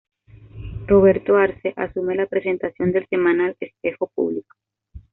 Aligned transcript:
Roberto 0.87 1.35
Arce, 1.37 1.73
asume 1.75 2.15
la 2.15 2.25
presentación 2.25 2.91
del 2.91 3.05
semanal 3.07 3.55
Espejo 3.59 4.07
Público. 4.07 4.57